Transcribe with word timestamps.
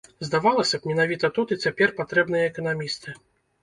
Здавалася 0.27 0.79
б, 0.79 0.93
менавіта 0.93 1.31
тут 1.37 1.55
і 1.59 1.61
цяпер 1.63 1.95
патрэбныя 2.03 2.53
эканамісты. 2.53 3.21